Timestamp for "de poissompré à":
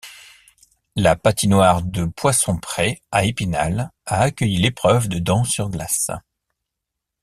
1.83-3.23